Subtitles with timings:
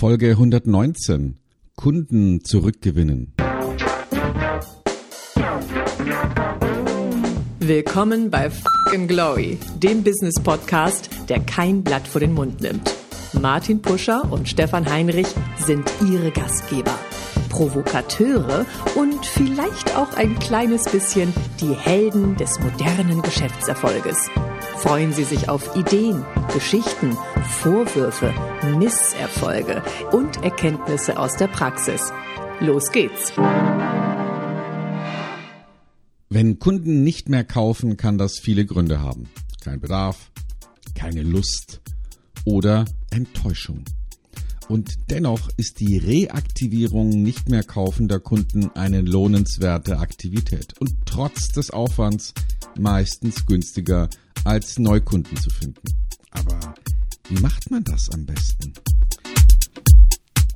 [0.00, 1.36] Folge 119.
[1.76, 3.34] Kunden zurückgewinnen.
[7.58, 12.90] Willkommen bei Fucking Glory, dem Business Podcast, der kein Blatt vor den Mund nimmt.
[13.34, 15.28] Martin Puscher und Stefan Heinrich
[15.58, 16.98] sind ihre Gastgeber.
[17.50, 18.64] Provokateure
[18.94, 21.30] und vielleicht auch ein kleines bisschen
[21.60, 24.30] die Helden des modernen Geschäftserfolges.
[24.82, 26.24] Freuen Sie sich auf Ideen,
[26.54, 27.14] Geschichten,
[27.60, 28.32] Vorwürfe,
[28.78, 32.00] Misserfolge und Erkenntnisse aus der Praxis.
[32.60, 33.30] Los geht's!
[36.30, 39.28] Wenn Kunden nicht mehr kaufen, kann das viele Gründe haben.
[39.60, 40.30] Kein Bedarf,
[40.94, 41.82] keine Lust
[42.46, 43.84] oder Enttäuschung.
[44.66, 51.70] Und dennoch ist die Reaktivierung nicht mehr kaufender Kunden eine lohnenswerte Aktivität und trotz des
[51.70, 52.32] Aufwands
[52.78, 54.08] meistens günstiger
[54.50, 55.80] als Neukunden zu finden.
[56.32, 56.74] Aber
[57.28, 58.72] wie macht man das am besten?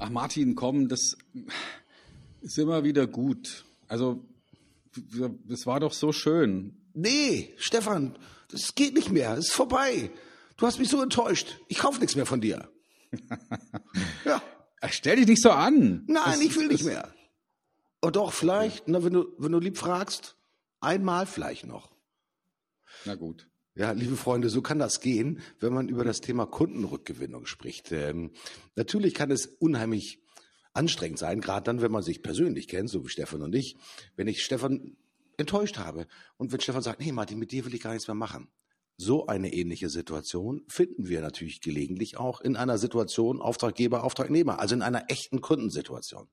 [0.01, 1.17] Ach Martin, komm, das
[2.41, 3.65] ist immer wieder gut.
[3.87, 4.25] Also,
[5.47, 6.77] das war doch so schön.
[6.93, 9.35] Nee, Stefan, das geht nicht mehr.
[9.35, 10.11] Es ist vorbei.
[10.57, 11.61] Du hast mich so enttäuscht.
[11.69, 12.69] Ich kaufe nichts mehr von dir.
[14.25, 14.43] ja.
[14.91, 16.03] Stell dich nicht so an.
[16.09, 17.15] Nein, das, ich will nicht mehr.
[18.03, 20.37] Oh doch, vielleicht, na, wenn, du, wenn du lieb fragst,
[20.81, 21.93] einmal vielleicht noch.
[23.05, 23.49] Na gut.
[23.77, 27.91] Ja, liebe Freunde, so kann das gehen, wenn man über das Thema Kundenrückgewinnung spricht.
[27.91, 28.31] Ähm,
[28.77, 30.23] natürlich kann es unheimlich
[30.75, 33.77] anstrengend sein, gerade dann, wenn man sich persönlich kennt, so wie Stefan und ich.
[34.15, 34.97] Wenn ich Stefan
[35.39, 38.15] enttäuscht habe und wenn Stefan sagt, nee Martin, mit dir will ich gar nichts mehr
[38.15, 38.47] machen,
[38.97, 44.75] so eine ähnliche Situation finden wir natürlich gelegentlich auch in einer Situation Auftraggeber, Auftragnehmer, also
[44.75, 46.29] in einer echten Kundensituation.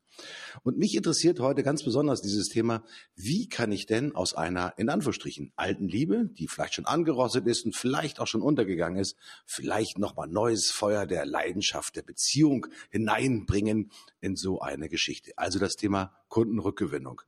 [0.62, 2.84] Und mich interessiert heute ganz besonders dieses Thema,
[3.16, 7.66] wie kann ich denn aus einer, in Anführungsstrichen, alten Liebe, die vielleicht schon angerostet ist
[7.66, 13.92] und vielleicht auch schon untergegangen ist, vielleicht nochmal neues Feuer der Leidenschaft, der Beziehung hineinbringen
[14.20, 15.32] in so eine Geschichte.
[15.36, 17.22] Also das Thema Kundenrückgewinnung.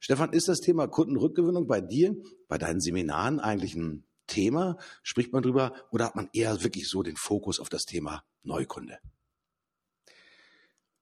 [0.00, 2.16] Stefan, ist das Thema Kundenrückgewinnung bei dir,
[2.48, 4.78] bei deinen Seminaren eigentlich ein Thema?
[5.02, 8.98] Spricht man drüber oder hat man eher wirklich so den Fokus auf das Thema Neukunde?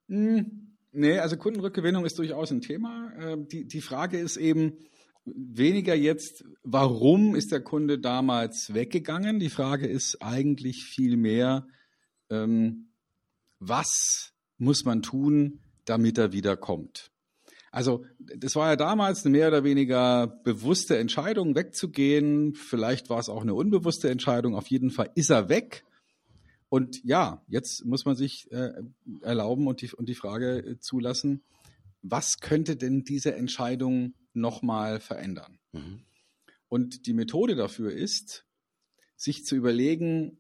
[0.09, 3.13] Hm, nee, also Kundenrückgewinnung ist durchaus ein Thema.
[3.19, 4.79] Ähm, die, die Frage ist eben
[5.25, 9.39] weniger jetzt, warum ist der Kunde damals weggegangen?
[9.39, 11.67] Die Frage ist eigentlich viel mehr,
[12.31, 12.93] ähm,
[13.59, 17.11] was muss man tun, damit er wieder kommt?
[17.71, 22.55] Also das war ja damals eine mehr oder weniger bewusste Entscheidung, wegzugehen.
[22.55, 24.55] Vielleicht war es auch eine unbewusste Entscheidung.
[24.55, 25.85] Auf jeden Fall ist er weg.
[26.71, 28.73] Und ja, jetzt muss man sich äh,
[29.23, 31.43] erlauben und die, und die Frage äh, zulassen,
[32.03, 35.59] was könnte denn diese Entscheidung nochmal verändern?
[35.73, 36.03] Mhm.
[36.69, 38.45] Und die Methode dafür ist,
[39.17, 40.39] sich zu überlegen,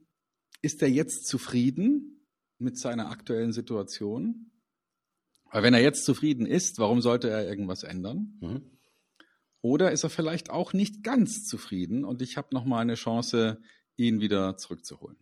[0.61, 2.27] ist er jetzt zufrieden
[2.59, 4.51] mit seiner aktuellen Situation?
[5.51, 8.39] Weil wenn er jetzt zufrieden ist, warum sollte er irgendwas ändern?
[8.41, 8.63] Mhm.
[9.61, 13.61] Oder ist er vielleicht auch nicht ganz zufrieden und ich habe noch mal eine Chance,
[13.99, 15.19] ihn wieder zurückzuholen.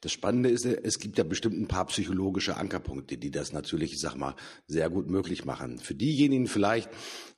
[0.00, 4.00] Das Spannende ist, es gibt ja bestimmt ein paar psychologische Ankerpunkte, die das natürlich, ich
[4.00, 4.34] sag mal,
[4.66, 5.78] sehr gut möglich machen.
[5.78, 6.90] Für diejenigen vielleicht,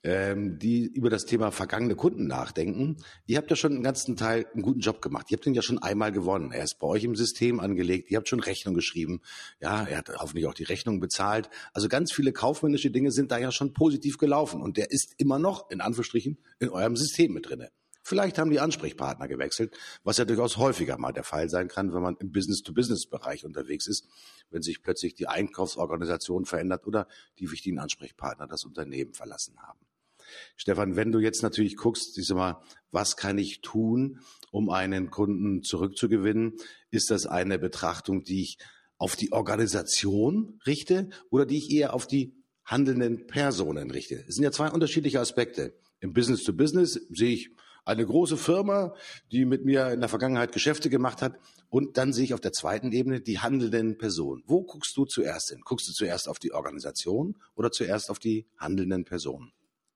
[0.03, 2.97] ähm, die über das Thema vergangene Kunden nachdenken,
[3.27, 5.31] ihr habt ja schon einen ganzen Teil einen guten Job gemacht.
[5.31, 6.51] Ihr habt ihn ja schon einmal gewonnen.
[6.51, 8.11] Er ist bei euch im System angelegt.
[8.11, 9.21] Ihr habt schon Rechnung geschrieben.
[9.61, 11.49] Ja, er hat hoffentlich auch die Rechnung bezahlt.
[11.73, 14.61] Also ganz viele kaufmännische Dinge sind da ja schon positiv gelaufen.
[14.61, 17.71] Und der ist immer noch, in Anführungsstrichen, in eurem System mit drinne.
[18.07, 22.03] Vielleicht haben die Ansprechpartner gewechselt, was ja durchaus häufiger mal der Fall sein kann, wenn
[22.03, 24.07] man im Business-to-Business-Bereich unterwegs ist,
[24.51, 29.81] wenn sich plötzlich die Einkaufsorganisation verändert oder die wichtigen Ansprechpartner das Unternehmen verlassen haben.
[30.55, 32.61] Stefan, wenn du jetzt natürlich guckst, diese mal,
[32.91, 36.59] was kann ich tun, um einen Kunden zurückzugewinnen?
[36.91, 38.59] Ist das eine Betrachtung, die ich
[38.99, 42.35] auf die Organisation richte oder die ich eher auf die
[42.65, 44.25] handelnden Personen richte?
[44.29, 45.75] Es sind ja zwei unterschiedliche Aspekte.
[46.01, 47.51] Im Business to Business sehe ich
[47.85, 48.95] eine große Firma,
[49.31, 51.39] die mit mir in der Vergangenheit Geschäfte gemacht hat.
[51.69, 54.43] Und dann sehe ich auf der zweiten Ebene die handelnden Personen.
[54.47, 55.61] Wo guckst du zuerst hin?
[55.65, 59.53] Guckst du zuerst auf die Organisation oder zuerst auf die handelnden Personen?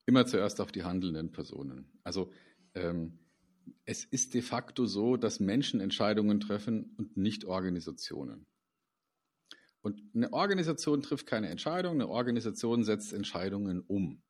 [0.07, 1.91] Immer zuerst auf die handelnden Personen.
[2.03, 2.31] Also
[2.75, 3.19] ähm,
[3.85, 8.47] es ist de facto so, dass Menschen Entscheidungen treffen und nicht Organisationen.
[9.81, 14.23] Und eine Organisation trifft keine Entscheidung, eine Organisation setzt Entscheidungen um.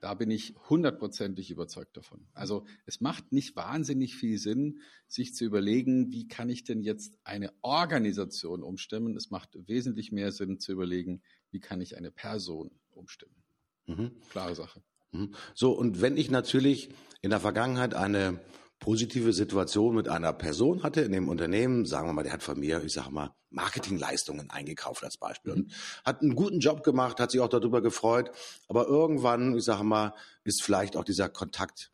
[0.00, 2.28] Da bin ich hundertprozentig überzeugt davon.
[2.32, 7.18] Also es macht nicht wahnsinnig viel Sinn, sich zu überlegen, wie kann ich denn jetzt
[7.24, 9.16] eine Organisation umstimmen.
[9.16, 13.42] Es macht wesentlich mehr Sinn zu überlegen, wie kann ich eine Person umstimmen.
[13.86, 14.12] Mhm.
[14.30, 14.82] Klare Sache.
[15.10, 15.34] Mhm.
[15.54, 16.90] So, und wenn ich natürlich
[17.20, 18.40] in der Vergangenheit eine
[18.78, 22.58] positive Situation mit einer Person hatte in dem Unternehmen, sagen wir mal, der hat von
[22.58, 25.72] mir, ich sage mal, Marketingleistungen eingekauft als Beispiel und
[26.04, 28.30] hat einen guten Job gemacht, hat sich auch darüber gefreut,
[28.68, 30.14] aber irgendwann, ich sage mal,
[30.44, 31.90] ist vielleicht auch dieser Kontakt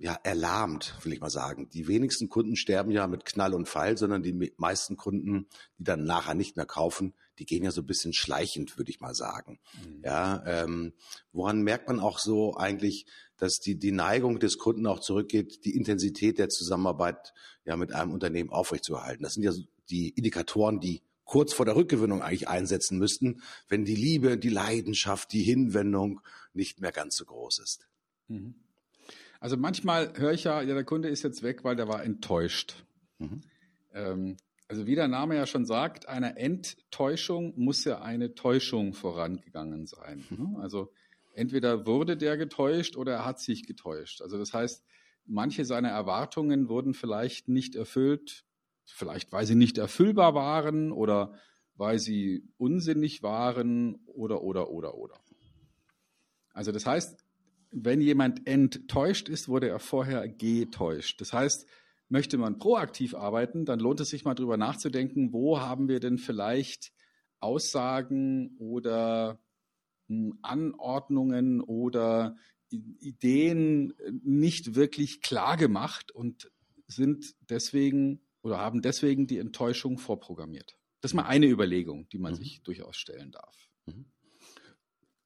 [0.00, 1.68] ja, erlahmt, will ich mal sagen.
[1.68, 5.46] Die wenigsten Kunden sterben ja mit Knall und Fall, sondern die meisten Kunden,
[5.76, 9.00] die dann nachher nicht mehr kaufen, die gehen ja so ein bisschen schleichend, würde ich
[9.00, 9.60] mal sagen.
[9.74, 10.02] Mhm.
[10.02, 10.94] Ja, ähm,
[11.32, 13.04] woran merkt man auch so eigentlich,
[13.40, 17.32] dass die, die Neigung des Kunden auch zurückgeht, die Intensität der Zusammenarbeit
[17.64, 19.22] ja mit einem Unternehmen aufrechtzuerhalten?
[19.22, 19.52] Das sind ja
[19.88, 25.32] die Indikatoren, die kurz vor der Rückgewinnung eigentlich einsetzen müssten, wenn die Liebe, die Leidenschaft,
[25.32, 26.20] die Hinwendung
[26.54, 27.88] nicht mehr ganz so groß ist.
[28.28, 28.54] Mhm.
[29.38, 32.84] Also manchmal höre ich ja, ja, der Kunde ist jetzt weg, weil der war enttäuscht.
[33.18, 33.42] Mhm.
[33.94, 34.36] Ähm,
[34.68, 40.24] also wie der Name ja schon sagt, einer Enttäuschung muss ja eine Täuschung vorangegangen sein.
[40.30, 40.56] Mhm.
[40.56, 40.92] Also
[41.40, 44.20] entweder wurde der getäuscht oder er hat sich getäuscht.
[44.20, 44.84] Also das heißt,
[45.24, 48.44] manche seiner Erwartungen wurden vielleicht nicht erfüllt,
[48.84, 51.32] vielleicht weil sie nicht erfüllbar waren oder
[51.74, 55.18] weil sie unsinnig waren oder oder oder oder.
[56.52, 57.24] Also das heißt,
[57.70, 61.22] wenn jemand enttäuscht ist, wurde er vorher getäuscht.
[61.22, 61.66] Das heißt,
[62.10, 66.18] möchte man proaktiv arbeiten, dann lohnt es sich mal drüber nachzudenken, wo haben wir denn
[66.18, 66.92] vielleicht
[67.38, 69.40] Aussagen oder
[70.42, 72.36] Anordnungen oder
[72.70, 76.50] Ideen nicht wirklich klar gemacht und
[76.86, 80.76] sind deswegen oder haben deswegen die Enttäuschung vorprogrammiert.
[81.00, 82.36] Das ist mal eine Überlegung, die man mhm.
[82.36, 83.56] sich durchaus stellen darf.
[83.86, 84.06] Mhm.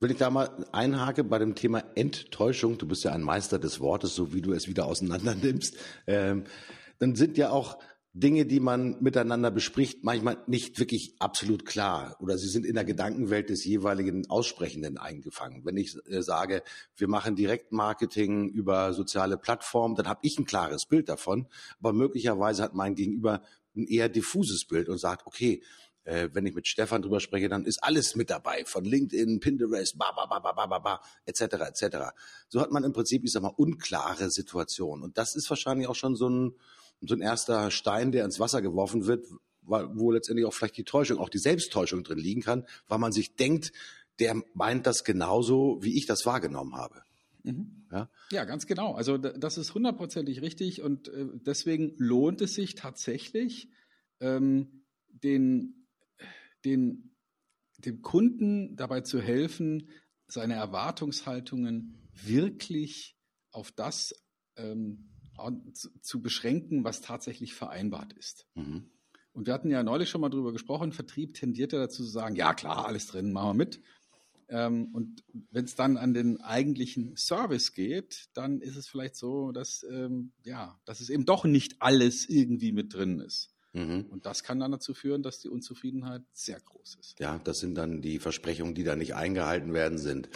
[0.01, 3.81] Wenn ich da mal einhake bei dem Thema Enttäuschung, du bist ja ein Meister des
[3.81, 5.77] Wortes, so wie du es wieder auseinander nimmst,
[6.07, 6.45] ähm,
[6.99, 7.79] dann sind ja auch
[8.17, 12.85] Dinge, die man miteinander bespricht, manchmal nicht wirklich absolut klar oder sie sind in der
[12.85, 15.65] Gedankenwelt des jeweiligen Aussprechenden eingefangen.
[15.65, 16.63] Wenn ich äh, sage,
[16.97, 21.49] wir machen Direktmarketing über soziale Plattformen, dann habe ich ein klares Bild davon,
[21.81, 23.43] aber möglicherweise hat mein Gegenüber
[23.75, 25.61] ein eher diffuses Bild und sagt, okay,
[26.05, 29.99] äh, wenn ich mit Stefan drüber spreche, dann ist alles mit dabei, von LinkedIn, Pinterest,
[29.99, 31.97] ba, ba, ba, ba, ba, ba, ba, etc., etc.
[32.49, 35.03] So hat man im Prinzip, ich sag mal, unklare Situationen.
[35.03, 36.55] Und das ist wahrscheinlich auch schon so ein,
[37.01, 39.27] so ein erster Stein, der ins Wasser geworfen wird,
[39.63, 43.35] wo letztendlich auch vielleicht die Täuschung, auch die Selbsttäuschung drin liegen kann, weil man sich
[43.35, 43.73] denkt,
[44.19, 47.03] der meint das genauso, wie ich das wahrgenommen habe.
[47.43, 47.87] Mhm.
[47.91, 48.11] Ja?
[48.31, 48.95] ja, ganz genau.
[48.95, 53.69] Also das ist hundertprozentig richtig und äh, deswegen lohnt es sich tatsächlich,
[54.21, 55.85] ähm, den
[56.65, 57.15] den,
[57.79, 59.91] dem Kunden dabei zu helfen,
[60.27, 63.17] seine Erwartungshaltungen wirklich
[63.51, 64.15] auf das
[64.57, 65.11] ähm,
[66.03, 68.47] zu, beschränken, was tatsächlich vereinbart ist.
[68.55, 68.91] Mhm.
[69.33, 72.37] Und wir hatten ja neulich schon mal drüber gesprochen, Vertrieb tendiert ja dazu zu sagen,
[72.37, 73.81] ja klar, alles drin, machen wir mit.
[74.49, 79.53] Ähm, und wenn es dann an den eigentlichen Service geht, dann ist es vielleicht so,
[79.53, 83.55] dass, ähm, ja, dass es eben doch nicht alles irgendwie mit drin ist.
[83.73, 84.07] Mhm.
[84.11, 87.19] Und das kann dann dazu führen, dass die Unzufriedenheit sehr groß ist.
[87.19, 90.29] Ja, das sind dann die Versprechungen, die da nicht eingehalten werden sind.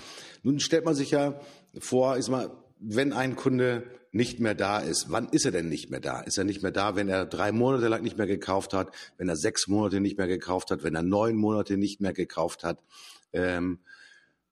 [0.43, 1.41] Nun stellt man sich ja
[1.79, 5.91] vor, ist mal, wenn ein Kunde nicht mehr da ist, wann ist er denn nicht
[5.91, 6.21] mehr da?
[6.21, 9.29] Ist er nicht mehr da, wenn er drei Monate lang nicht mehr gekauft hat, wenn
[9.29, 12.83] er sechs Monate nicht mehr gekauft hat, wenn er neun Monate nicht mehr gekauft hat?
[13.33, 13.81] Ähm,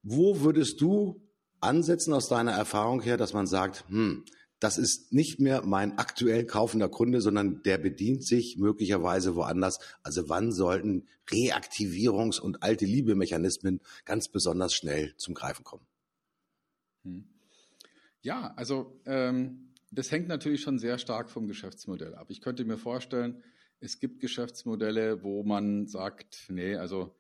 [0.03, 1.21] wo würdest du
[1.61, 4.25] ansetzen aus deiner Erfahrung her, dass man sagt, hm,
[4.61, 9.79] das ist nicht mehr mein aktuell kaufender Kunde, sondern der bedient sich möglicherweise woanders.
[10.03, 15.87] Also wann sollten Reaktivierungs- und alte Liebemechanismen ganz besonders schnell zum Greifen kommen?
[17.05, 17.36] Hm.
[18.27, 22.27] Ja, also ähm, das hängt natürlich schon sehr stark vom Geschäftsmodell ab.
[22.31, 23.43] Ich könnte mir vorstellen,
[23.79, 27.15] es gibt Geschäftsmodelle, wo man sagt, nee, also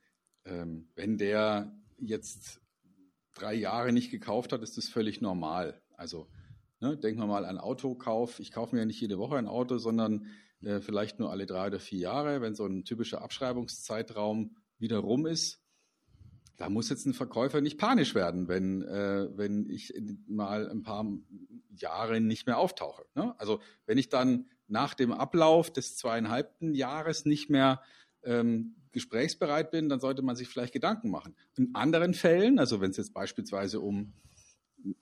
[0.44, 2.60] ähm, wenn der jetzt
[3.34, 5.80] drei Jahre nicht gekauft hat, ist das völlig normal.
[5.96, 6.28] Also
[6.80, 8.38] Ne, denken wir mal an Autokauf.
[8.38, 10.26] Ich kaufe mir ja nicht jede Woche ein Auto, sondern
[10.60, 15.24] äh, vielleicht nur alle drei oder vier Jahre, wenn so ein typischer Abschreibungszeitraum wieder rum
[15.24, 15.62] ist.
[16.56, 19.92] Da muss jetzt ein Verkäufer nicht panisch werden, wenn, äh, wenn ich
[20.26, 21.06] mal ein paar
[21.74, 23.04] Jahre nicht mehr auftauche.
[23.14, 23.34] Ne?
[23.38, 27.82] Also wenn ich dann nach dem Ablauf des zweieinhalbten Jahres nicht mehr
[28.24, 31.36] ähm, gesprächsbereit bin, dann sollte man sich vielleicht Gedanken machen.
[31.56, 34.14] In anderen Fällen, also wenn es jetzt beispielsweise um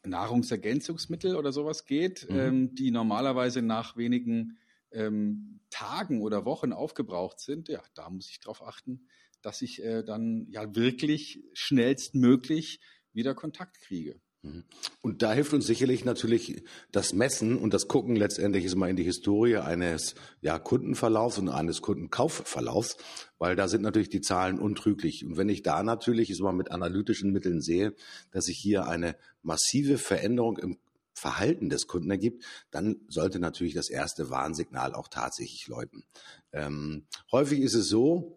[0.04, 2.38] Nahrungsergänzungsmittel oder sowas geht, mhm.
[2.38, 4.58] ähm, die normalerweise nach wenigen
[4.90, 9.06] ähm, Tagen oder Wochen aufgebraucht sind, ja, da muss ich darauf achten,
[9.44, 12.80] dass ich äh, dann ja wirklich schnellstmöglich
[13.12, 14.20] wieder Kontakt kriege.
[14.44, 14.64] Mhm.
[15.00, 18.96] Und da hilft uns sicherlich natürlich das Messen und das Gucken letztendlich ist mal in
[18.96, 22.96] die Historie eines ja, Kundenverlaufs und eines Kundenkaufverlaufs,
[23.38, 25.24] weil da sind natürlich die Zahlen untrüglich.
[25.24, 27.94] Und wenn ich da natürlich ist mal mit analytischen Mitteln sehe,
[28.30, 30.78] dass ich hier eine massive Veränderung im
[31.14, 36.04] Verhalten des Kunden ergibt, dann sollte natürlich das erste Warnsignal auch tatsächlich läuten.
[36.52, 38.36] Ähm, häufig ist es so,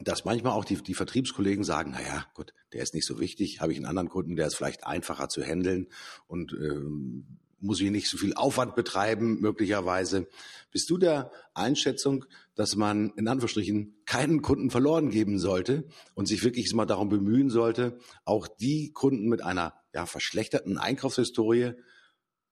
[0.00, 3.72] dass manchmal auch die, die Vertriebskollegen sagen, naja, gut, der ist nicht so wichtig, habe
[3.72, 5.88] ich einen anderen Kunden, der ist vielleicht einfacher zu handeln
[6.26, 10.26] und ähm, muss ich nicht so viel Aufwand betreiben, möglicherweise.
[10.72, 16.42] Bist du der Einschätzung, dass man in Anführungsstrichen keinen Kunden verloren geben sollte und sich
[16.42, 21.74] wirklich mal darum bemühen sollte, auch die Kunden mit einer ja, verschlechterten Einkaufshistorie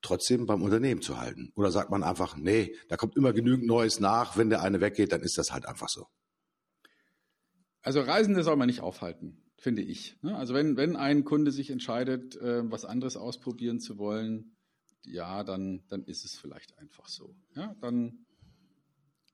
[0.01, 1.53] trotzdem beim Unternehmen zu halten?
[1.57, 5.13] Oder sagt man einfach, nee, da kommt immer genügend Neues nach, wenn der eine weggeht,
[5.13, 6.07] dann ist das halt einfach so.
[7.83, 10.17] Also Reisende soll man nicht aufhalten, finde ich.
[10.23, 10.37] Ne?
[10.37, 14.57] Also wenn, wenn ein Kunde sich entscheidet, äh, was anderes ausprobieren zu wollen,
[15.05, 17.35] ja, dann, dann ist es vielleicht einfach so.
[17.55, 18.27] Ja, dann,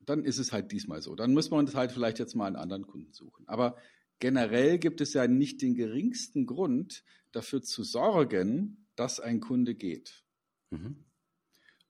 [0.04, 1.16] dann ist es halt diesmal so.
[1.16, 3.48] Dann muss man uns halt vielleicht jetzt mal einen anderen Kunden suchen.
[3.48, 3.76] Aber
[4.20, 10.24] generell gibt es ja nicht den geringsten Grund dafür zu sorgen, dass ein Kunde geht.
[10.70, 11.04] Mhm.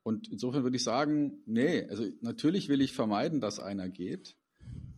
[0.02, 4.36] Und insofern würde ich sagen, nee, also natürlich will ich vermeiden, dass einer geht.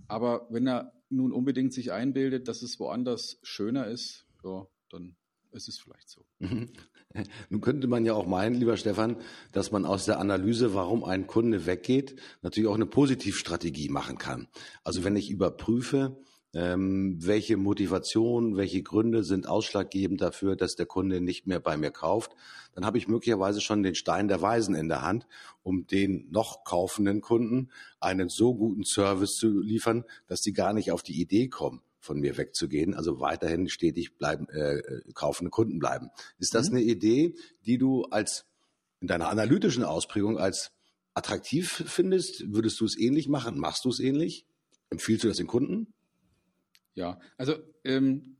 [0.08, 5.16] Aber wenn er nun unbedingt sich einbildet, dass es woanders schöner ist, ja, dann
[5.52, 6.24] ist es vielleicht so.
[6.38, 6.70] Mhm.
[7.48, 9.16] Nun könnte man ja auch meinen, lieber Stefan,
[9.52, 14.48] dass man aus der Analyse, warum ein Kunde weggeht, natürlich auch eine Positivstrategie machen kann.
[14.84, 16.20] Also wenn ich überprüfe,
[16.54, 21.90] ähm, welche Motivation, welche Gründe sind ausschlaggebend dafür, dass der Kunde nicht mehr bei mir
[21.90, 22.32] kauft,
[22.74, 25.26] dann habe ich möglicherweise schon den Stein der Weisen in der Hand,
[25.62, 30.90] um den noch kaufenden Kunden einen so guten Service zu liefern, dass sie gar nicht
[30.90, 36.10] auf die Idee kommen, von mir wegzugehen, also weiterhin stetig bleiben, äh, kaufende Kunden bleiben.
[36.38, 36.76] Ist das mhm.
[36.76, 37.34] eine Idee,
[37.66, 38.46] die du als
[39.00, 40.72] in deiner analytischen Ausprägung als
[41.12, 42.44] attraktiv findest?
[42.52, 43.58] Würdest du es ähnlich machen?
[43.58, 44.46] Machst du es ähnlich?
[44.90, 45.92] Empfiehlst du das den Kunden?
[46.98, 48.36] Ja, also ähm,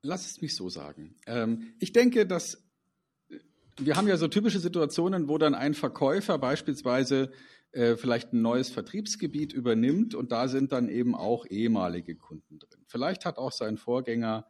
[0.00, 1.16] lass es mich so sagen.
[1.26, 2.54] Ähm, ich denke, dass
[3.28, 3.38] äh,
[3.76, 7.30] wir haben ja so typische Situationen, wo dann ein Verkäufer beispielsweise
[7.72, 12.82] äh, vielleicht ein neues Vertriebsgebiet übernimmt und da sind dann eben auch ehemalige Kunden drin.
[12.86, 14.46] Vielleicht hat auch sein Vorgänger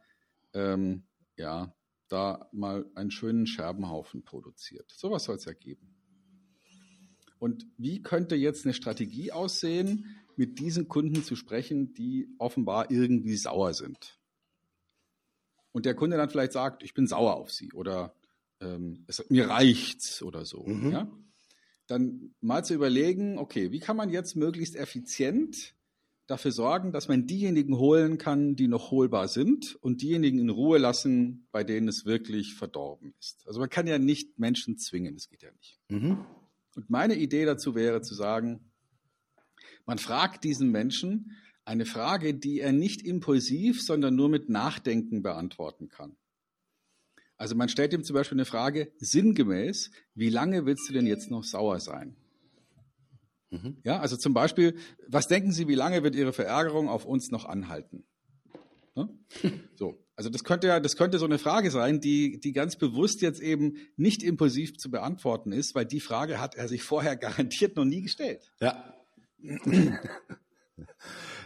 [0.53, 1.03] ähm,
[1.35, 1.75] ja
[2.07, 4.89] da mal einen schönen Scherbenhaufen produziert.
[4.95, 5.93] Sowas soll es ja geben.
[7.37, 13.37] Und wie könnte jetzt eine Strategie aussehen, mit diesen Kunden zu sprechen, die offenbar irgendwie
[13.37, 14.19] sauer sind.
[15.71, 18.13] Und der Kunde dann vielleicht sagt, ich bin sauer auf sie oder
[18.59, 20.63] ähm, es, mir reicht's oder so.
[20.63, 20.91] Mhm.
[20.91, 21.11] Ja?
[21.87, 25.75] Dann mal zu überlegen, okay, wie kann man jetzt möglichst effizient
[26.27, 30.77] dafür sorgen, dass man diejenigen holen kann, die noch holbar sind und diejenigen in Ruhe
[30.77, 33.45] lassen, bei denen es wirklich verdorben ist.
[33.45, 35.79] Also man kann ja nicht Menschen zwingen, das geht ja nicht.
[35.89, 36.25] Mhm.
[36.75, 38.70] Und meine Idee dazu wäre zu sagen,
[39.85, 41.35] man fragt diesen Menschen
[41.65, 46.17] eine Frage, die er nicht impulsiv, sondern nur mit Nachdenken beantworten kann.
[47.37, 51.31] Also man stellt ihm zum Beispiel eine Frage sinngemäß, wie lange willst du denn jetzt
[51.31, 52.15] noch sauer sein?
[53.49, 53.77] Mhm.
[53.83, 54.75] Ja, also zum Beispiel,
[55.07, 58.05] was denken Sie, wie lange wird Ihre Verärgerung auf uns noch anhalten?
[58.95, 59.09] Ne?
[59.75, 63.21] So, also das könnte ja, das könnte so eine Frage sein, die, die ganz bewusst
[63.21, 67.75] jetzt eben nicht impulsiv zu beantworten ist, weil die Frage hat er sich vorher garantiert
[67.75, 68.51] noch nie gestellt.
[68.59, 68.93] Ja.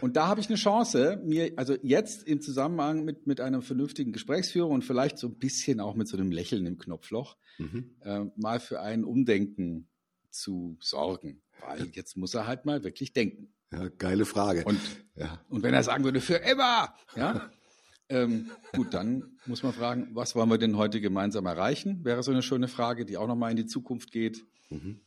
[0.00, 4.12] Und da habe ich eine Chance, mir also jetzt im Zusammenhang mit, mit einem vernünftigen
[4.12, 7.96] Gesprächsführer und vielleicht so ein bisschen auch mit so einem Lächeln im Knopfloch mhm.
[8.02, 9.88] äh, mal für ein Umdenken
[10.30, 11.42] zu sorgen.
[11.66, 13.52] Weil jetzt muss er halt mal wirklich denken.
[13.72, 14.64] Ja, geile Frage.
[14.64, 14.80] Und,
[15.16, 15.40] ja.
[15.48, 17.50] und wenn er sagen würde, für immer, ja,
[18.08, 22.04] ähm, gut, dann muss man fragen, was wollen wir denn heute gemeinsam erreichen?
[22.04, 24.44] Wäre so eine schöne Frage, die auch nochmal in die Zukunft geht.
[24.70, 25.00] Mhm.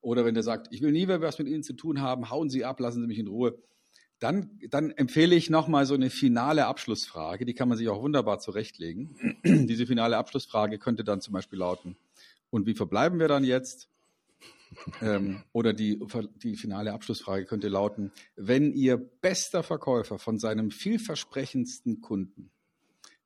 [0.00, 2.48] Oder wenn der sagt, ich will nie mehr was mit Ihnen zu tun haben, hauen
[2.48, 3.58] Sie ab, lassen Sie mich in Ruhe.
[4.18, 8.38] Dann, dann empfehle ich nochmal so eine finale Abschlussfrage, die kann man sich auch wunderbar
[8.38, 9.38] zurechtlegen.
[9.44, 11.96] Diese finale Abschlussfrage könnte dann zum Beispiel lauten,
[12.50, 13.88] und wie verbleiben wir dann jetzt?
[15.00, 16.00] ähm, oder die,
[16.42, 22.50] die finale Abschlussfrage könnte lauten, wenn Ihr bester Verkäufer von seinem vielversprechendsten Kunden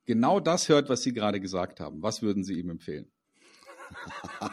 [0.06, 3.06] genau das hört, was Sie gerade gesagt haben, was würden Sie ihm empfehlen?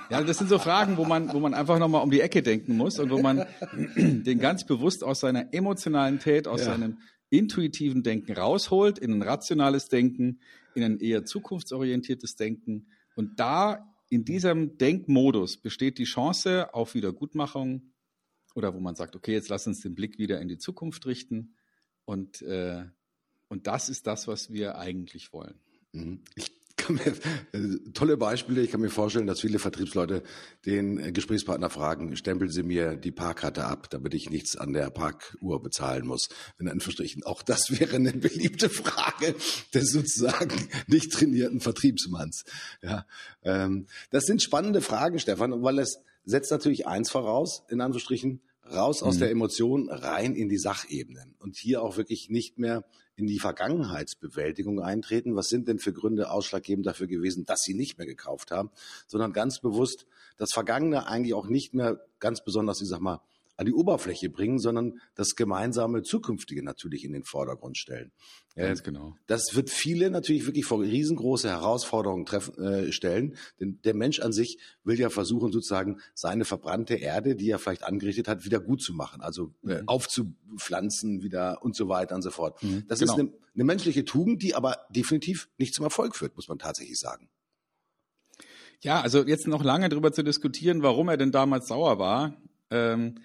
[0.10, 2.78] Ja, das sind so Fragen, wo man, wo man einfach nochmal um die Ecke denken
[2.78, 3.46] muss und wo man
[3.96, 6.68] den ganz bewusst aus seiner Emotionalität, aus ja.
[6.68, 10.42] seinem intuitiven Denken rausholt, in ein rationales Denken,
[10.76, 12.88] in ein eher zukunftsorientiertes Denken.
[13.16, 17.94] Und da in diesem Denkmodus besteht die Chance auf Wiedergutmachung
[18.54, 21.56] oder wo man sagt, okay, jetzt lass uns den Blick wieder in die Zukunft richten.
[22.04, 22.84] Und, äh,
[23.48, 25.60] und das ist das, was wir eigentlich wollen.
[25.94, 26.22] Mhm.
[26.36, 26.61] Ich
[27.94, 28.62] tolle Beispiele.
[28.62, 30.24] Ich kann mir vorstellen, dass viele Vertriebsleute
[30.66, 35.62] den Gesprächspartner fragen, stempeln Sie mir die Parkkarte ab, damit ich nichts an der Parkuhr
[35.62, 36.30] bezahlen muss.
[36.60, 37.24] In Anführungsstrichen.
[37.24, 39.36] Auch das wäre eine beliebte Frage
[39.74, 42.44] des sozusagen nicht trainierten Vertriebsmanns.
[42.82, 43.06] Ja,
[43.44, 48.42] ähm, das sind spannende Fragen, Stefan, weil es setzt natürlich eins voraus, in Anführungsstrichen,
[48.74, 49.20] raus aus mhm.
[49.20, 51.26] der Emotion, rein in die Sachebene.
[51.40, 52.86] Und hier auch wirklich nicht mehr
[53.16, 55.36] in die Vergangenheitsbewältigung eintreten.
[55.36, 58.72] Was sind denn für Gründe ausschlaggebend dafür gewesen, dass sie nicht mehr gekauft haben,
[59.08, 60.06] sondern ganz bewusst
[60.38, 63.22] das Vergangene eigentlich auch nicht mehr ganz besonders, ich sag mal,
[63.62, 68.12] an die Oberfläche bringen, sondern das gemeinsame Zukünftige natürlich in den Vordergrund stellen.
[68.56, 69.16] Ganz genau.
[69.28, 74.34] Das wird viele natürlich wirklich vor riesengroße Herausforderungen treffen, äh, stellen, denn der Mensch an
[74.34, 78.82] sich will ja versuchen, sozusagen seine verbrannte Erde, die er vielleicht angerichtet hat, wieder gut
[78.82, 79.88] zu machen, also äh, mhm.
[79.88, 82.62] aufzupflanzen wieder und so weiter und so fort.
[82.64, 83.14] Mhm, das genau.
[83.14, 86.98] ist eine, eine menschliche Tugend, die aber definitiv nicht zum Erfolg führt, muss man tatsächlich
[86.98, 87.30] sagen.
[88.82, 92.42] Ja, also jetzt noch lange darüber zu diskutieren, warum er denn damals sauer war.
[92.72, 93.20] Ähm,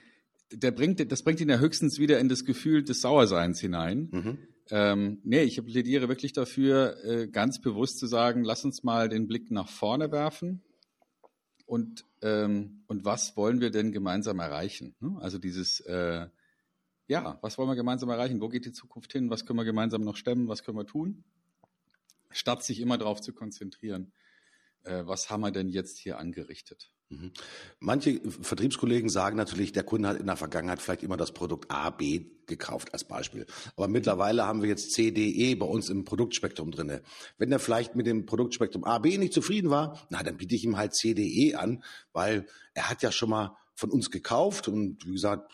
[0.53, 4.09] der bringt, das bringt ihn ja höchstens wieder in das Gefühl des Sauerseins hinein.
[4.13, 4.39] Mhm.
[4.71, 9.29] Ähm, nee, ich plädiere wirklich dafür, äh, ganz bewusst zu sagen, lass uns mal den
[9.29, 10.63] Blick nach vorne werfen
[11.67, 14.97] und, ähm, und was wollen wir denn gemeinsam erreichen?
[15.01, 15.17] Ne?
[15.21, 16.29] Also dieses, äh,
[17.09, 18.41] ja, was wollen wir gemeinsam erreichen?
[18.41, 19.31] Wo geht die Zukunft hin?
[19.31, 20.49] Was können wir gemeinsam noch stemmen?
[20.49, 21.25] Was können wir tun?
[22.31, 24.13] Statt sich immer darauf zu konzentrieren,
[24.83, 26.91] äh, was haben wir denn jetzt hier angerichtet?
[27.09, 27.31] Mhm.
[27.79, 31.91] Manche Vertriebskollegen sagen natürlich, der Kunde hat in der Vergangenheit vielleicht immer das Produkt A,
[31.91, 33.47] B gekauft als Beispiel.
[33.77, 37.03] Aber mittlerweile haben wir jetzt C, D, E bei uns im Produktspektrum drinne.
[37.39, 40.65] Wenn er vielleicht mit dem Produktspektrum A, B nicht zufrieden war, na, dann biete ich
[40.65, 44.67] ihm halt C, D, E an, weil er hat ja schon mal von uns gekauft
[44.67, 45.53] und wie gesagt,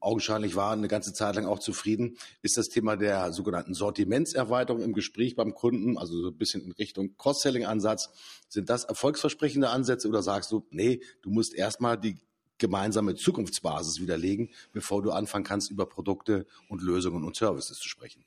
[0.00, 4.92] augenscheinlich war eine ganze Zeit lang auch zufrieden, ist das Thema der sogenannten Sortimentserweiterung im
[4.92, 8.10] Gespräch beim Kunden, also so ein bisschen in Richtung Cross-Selling-Ansatz.
[8.48, 12.18] Sind das erfolgsversprechende Ansätze oder sagst du, nee, du musst erstmal die
[12.58, 18.24] gemeinsame Zukunftsbasis widerlegen, bevor du anfangen kannst, über Produkte und Lösungen und Services zu sprechen?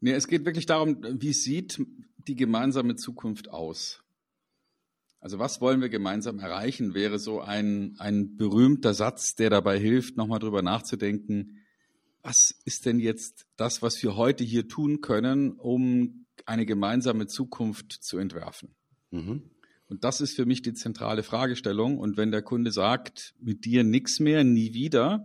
[0.00, 1.80] Nee, es geht wirklich darum, wie sieht
[2.26, 4.01] die gemeinsame Zukunft aus?
[5.22, 10.16] Also was wollen wir gemeinsam erreichen, wäre so ein, ein berühmter Satz, der dabei hilft,
[10.16, 11.60] nochmal drüber nachzudenken,
[12.22, 17.92] was ist denn jetzt das, was wir heute hier tun können, um eine gemeinsame Zukunft
[17.92, 18.74] zu entwerfen?
[19.12, 19.48] Mhm.
[19.86, 21.98] Und das ist für mich die zentrale Fragestellung.
[21.98, 25.24] Und wenn der Kunde sagt, mit dir nichts mehr, nie wieder,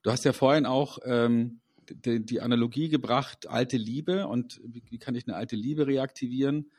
[0.00, 4.98] du hast ja vorhin auch ähm, die, die Analogie gebracht, alte Liebe und wie, wie
[4.98, 6.70] kann ich eine alte Liebe reaktivieren?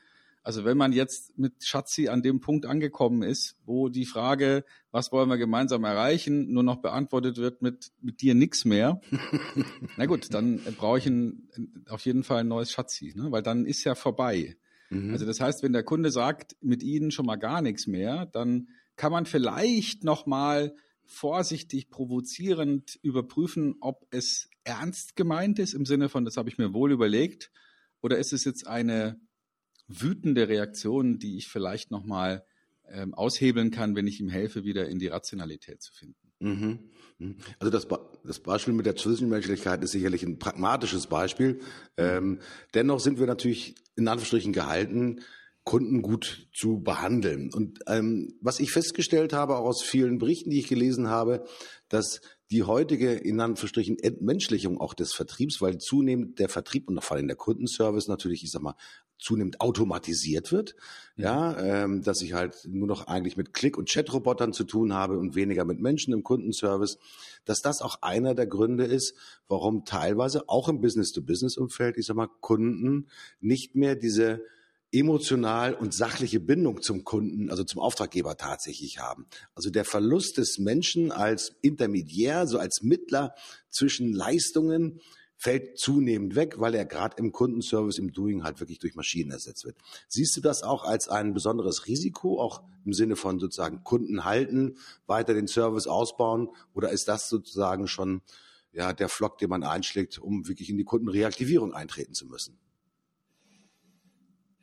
[0.48, 5.12] Also wenn man jetzt mit Schatzi an dem Punkt angekommen ist, wo die Frage, was
[5.12, 8.98] wollen wir gemeinsam erreichen, nur noch beantwortet wird mit, mit dir nichts mehr,
[9.98, 11.50] na gut, dann brauche ich ein,
[11.90, 13.30] auf jeden Fall ein neues Schatzi, ne?
[13.30, 14.56] weil dann ist ja vorbei.
[14.88, 15.10] Mhm.
[15.10, 18.68] Also das heißt, wenn der Kunde sagt, mit Ihnen schon mal gar nichts mehr, dann
[18.96, 26.08] kann man vielleicht noch mal vorsichtig provozierend überprüfen, ob es ernst gemeint ist im Sinne
[26.08, 27.50] von, das habe ich mir wohl überlegt,
[28.00, 29.20] oder ist es jetzt eine
[29.88, 32.44] wütende Reaktionen, die ich vielleicht nochmal
[32.90, 36.32] ähm, aushebeln kann, wenn ich ihm helfe, wieder in die Rationalität zu finden.
[36.40, 36.78] Mhm.
[37.18, 37.36] mhm.
[37.58, 37.88] Also das,
[38.24, 41.60] das Beispiel mit der Zwischenmenschlichkeit ist sicherlich ein pragmatisches Beispiel.
[41.96, 42.40] Ähm,
[42.74, 45.20] dennoch sind wir natürlich in Anführungsstrichen gehalten,
[45.68, 47.50] Kunden gut zu behandeln.
[47.52, 51.44] Und ähm, was ich festgestellt habe, auch aus vielen Berichten, die ich gelesen habe,
[51.90, 57.18] dass die heutige, in Anführungsstrichen, Entmenschlichung auch des Vertriebs, weil zunehmend der Vertrieb und vor
[57.18, 58.76] allem der Kundenservice natürlich, ich sag mal,
[59.18, 60.74] zunehmend automatisiert wird,
[61.16, 61.24] mhm.
[61.24, 65.18] ja, ähm, dass ich halt nur noch eigentlich mit Klick- und Chatrobotern zu tun habe
[65.18, 66.96] und weniger mit Menschen im Kundenservice,
[67.44, 69.14] dass das auch einer der Gründe ist,
[69.48, 73.08] warum teilweise auch im Business-to-Business-Umfeld, ich sag mal, Kunden
[73.40, 74.40] nicht mehr diese
[74.92, 79.26] emotional und sachliche Bindung zum Kunden, also zum Auftraggeber tatsächlich haben.
[79.54, 83.34] Also der Verlust des Menschen als Intermediär, so als Mittler
[83.68, 85.00] zwischen Leistungen
[85.36, 89.64] fällt zunehmend weg, weil er gerade im Kundenservice, im Doing halt wirklich durch Maschinen ersetzt
[89.64, 89.76] wird.
[90.08, 94.78] Siehst du das auch als ein besonderes Risiko, auch im Sinne von sozusagen Kunden halten,
[95.06, 98.22] weiter den Service ausbauen, oder ist das sozusagen schon
[98.72, 102.58] ja der Flock, den man einschlägt, um wirklich in die Kundenreaktivierung eintreten zu müssen?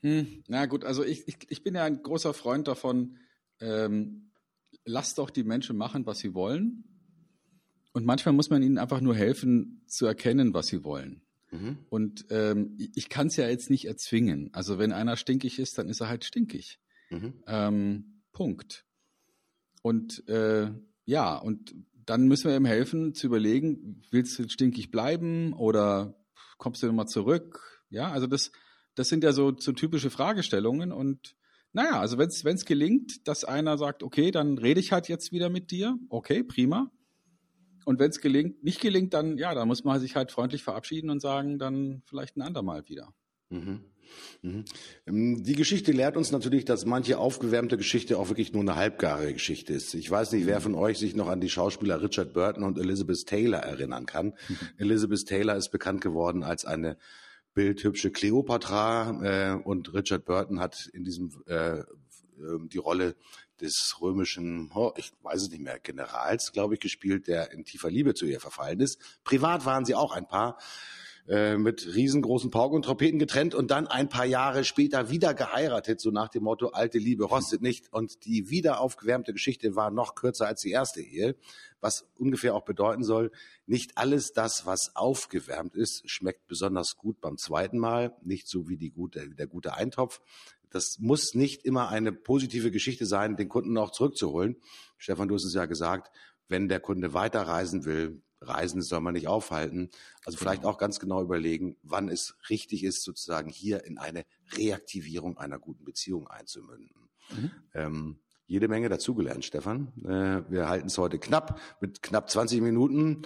[0.05, 3.17] Hm, na gut, also ich, ich, ich bin ja ein großer Freund davon,
[3.59, 4.29] ähm,
[4.85, 6.83] lasst doch die Menschen machen, was sie wollen
[7.91, 11.21] und manchmal muss man ihnen einfach nur helfen zu erkennen, was sie wollen.
[11.49, 11.79] Mhm.
[11.89, 14.49] Und ähm, ich kann es ja jetzt nicht erzwingen.
[14.53, 16.77] Also wenn einer stinkig ist, dann ist er halt stinkig.
[17.09, 17.33] Mhm.
[17.47, 18.85] Ähm, Punkt.
[19.81, 20.69] Und äh,
[21.05, 21.73] ja, und
[22.05, 26.15] dann müssen wir ihm helfen zu überlegen, willst du stinkig bleiben oder
[26.59, 27.81] kommst du nochmal zurück?
[27.89, 28.51] Ja, also das
[28.95, 31.35] das sind ja so, so typische Fragestellungen und
[31.73, 35.49] naja, also wenn es gelingt, dass einer sagt, okay, dann rede ich halt jetzt wieder
[35.49, 36.89] mit dir, okay, prima.
[37.83, 41.09] Und wenn es gelingt, nicht gelingt, dann ja, da muss man sich halt freundlich verabschieden
[41.09, 43.13] und sagen, dann vielleicht ein andermal wieder.
[43.49, 43.81] Mhm.
[44.41, 44.65] Mhm.
[45.05, 49.33] Ähm, die Geschichte lehrt uns natürlich, dass manche aufgewärmte Geschichte auch wirklich nur eine halbgare
[49.33, 49.93] Geschichte ist.
[49.93, 53.25] Ich weiß nicht, wer von euch sich noch an die Schauspieler Richard Burton und Elizabeth
[53.25, 54.33] Taylor erinnern kann.
[54.47, 54.57] Mhm.
[54.77, 56.97] Elizabeth Taylor ist bekannt geworden als eine
[57.55, 61.79] bildhübsche Cleopatra äh, und Richard Burton hat in diesem äh,
[62.37, 63.15] ähm, die Rolle
[63.61, 67.89] des römischen, oh, ich weiß es nicht mehr, Generals, glaube ich, gespielt, der in tiefer
[67.89, 68.99] Liebe zu ihr verfallen ist.
[69.23, 70.59] Privat waren sie auch ein Paar.
[71.27, 75.99] Äh, mit riesengroßen Pauken und Trompeten getrennt und dann ein paar Jahre später wieder geheiratet,
[75.99, 77.91] so nach dem Motto, alte Liebe rostet nicht.
[77.91, 81.35] Und die wieder aufgewärmte Geschichte war noch kürzer als die erste Ehe,
[81.81, 83.31] was ungefähr auch bedeuten soll,
[83.65, 88.77] nicht alles das, was aufgewärmt ist, schmeckt besonders gut beim zweiten Mal, nicht so wie
[88.77, 90.21] die gute, der gute Eintopf.
[90.69, 94.57] Das muss nicht immer eine positive Geschichte sein, den Kunden auch zurückzuholen.
[94.99, 96.15] Stefan, du hast es ja gesagt,
[96.49, 99.89] wenn der Kunde weiterreisen will, Reisen soll man nicht aufhalten.
[100.23, 100.73] Also vielleicht genau.
[100.73, 105.83] auch ganz genau überlegen, wann es richtig ist, sozusagen hier in eine Reaktivierung einer guten
[105.83, 107.09] Beziehung einzumünden.
[107.29, 107.51] Mhm.
[107.73, 109.91] Ähm, jede Menge dazugelernt, Stefan.
[110.03, 113.23] Äh, wir halten es heute knapp mit knapp 20 Minuten.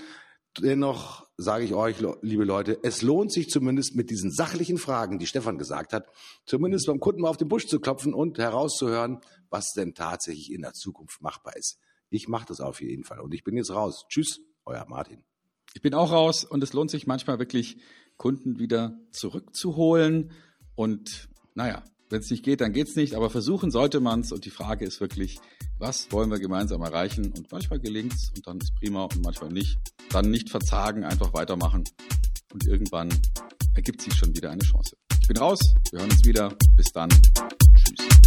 [0.57, 5.27] Dennoch sage ich euch, liebe Leute, es lohnt sich zumindest mit diesen sachlichen Fragen, die
[5.27, 6.07] Stefan gesagt hat,
[6.45, 10.61] zumindest beim Kunden mal auf den Busch zu klopfen und herauszuhören, was denn tatsächlich in
[10.61, 11.77] der Zukunft machbar ist.
[12.09, 14.05] Ich mache das auf jeden Fall und ich bin jetzt raus.
[14.09, 15.23] Tschüss euer Martin.
[15.73, 17.77] Ich bin auch raus und es lohnt sich manchmal wirklich,
[18.17, 20.31] Kunden wieder zurückzuholen.
[20.75, 24.31] Und naja, wenn es nicht geht, dann geht es nicht, aber versuchen sollte man es.
[24.31, 25.39] Und die Frage ist wirklich,
[25.77, 27.31] was wollen wir gemeinsam erreichen?
[27.31, 29.79] Und manchmal gelingt es und dann ist prima und manchmal nicht.
[30.11, 31.83] Dann nicht verzagen, einfach weitermachen.
[32.53, 33.09] Und irgendwann
[33.75, 34.97] ergibt sich schon wieder eine Chance.
[35.21, 36.53] Ich bin raus, wir hören uns wieder.
[36.75, 37.09] Bis dann.
[37.09, 38.18] Tschüss.